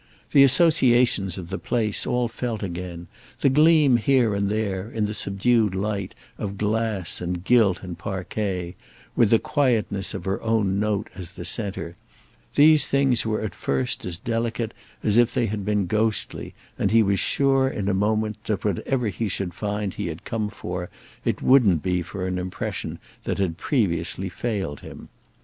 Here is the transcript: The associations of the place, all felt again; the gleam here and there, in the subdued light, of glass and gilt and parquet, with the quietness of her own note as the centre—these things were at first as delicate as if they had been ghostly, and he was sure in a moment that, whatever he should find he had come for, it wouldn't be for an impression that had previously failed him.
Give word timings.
The 0.31 0.41
associations 0.41 1.37
of 1.37 1.51
the 1.51 1.59
place, 1.59 2.07
all 2.07 2.27
felt 2.27 2.63
again; 2.63 3.05
the 3.41 3.49
gleam 3.49 3.97
here 3.97 4.33
and 4.33 4.49
there, 4.49 4.89
in 4.89 5.05
the 5.05 5.13
subdued 5.13 5.75
light, 5.75 6.15
of 6.39 6.57
glass 6.57 7.21
and 7.21 7.43
gilt 7.43 7.83
and 7.83 7.95
parquet, 7.95 8.73
with 9.15 9.29
the 9.29 9.37
quietness 9.37 10.15
of 10.15 10.25
her 10.25 10.41
own 10.41 10.79
note 10.79 11.07
as 11.13 11.33
the 11.33 11.45
centre—these 11.45 12.87
things 12.87 13.27
were 13.27 13.41
at 13.41 13.53
first 13.53 14.03
as 14.03 14.17
delicate 14.17 14.73
as 15.03 15.19
if 15.19 15.35
they 15.35 15.45
had 15.45 15.63
been 15.63 15.85
ghostly, 15.85 16.55
and 16.79 16.89
he 16.89 17.03
was 17.03 17.19
sure 17.19 17.67
in 17.69 17.87
a 17.87 17.93
moment 17.93 18.43
that, 18.45 18.65
whatever 18.65 19.07
he 19.09 19.27
should 19.29 19.53
find 19.53 19.93
he 19.93 20.07
had 20.07 20.25
come 20.25 20.49
for, 20.49 20.89
it 21.23 21.43
wouldn't 21.43 21.83
be 21.83 22.01
for 22.01 22.25
an 22.25 22.39
impression 22.39 22.97
that 23.25 23.37
had 23.37 23.59
previously 23.59 24.29
failed 24.29 24.79
him. 24.79 25.09